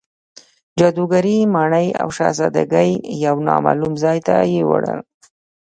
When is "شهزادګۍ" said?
2.17-2.91